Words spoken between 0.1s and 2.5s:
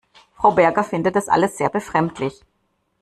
Frau Berger findet das alles sehr befremdlich.